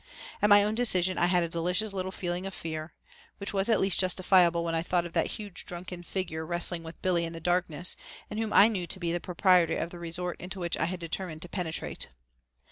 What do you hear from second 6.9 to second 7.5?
Billy in the